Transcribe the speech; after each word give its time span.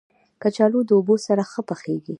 کچالو 0.41 0.79
له 0.87 0.93
اوبو 0.97 1.15
سره 1.27 1.43
ښه 1.51 1.61
پخېږي 1.69 2.09